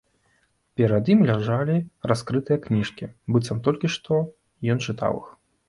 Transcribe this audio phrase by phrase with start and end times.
[0.79, 1.75] Перад ім ляжалі
[2.13, 4.13] раскрытыя кніжкі, быццам толькі што
[4.77, 5.33] ён чытаў іх.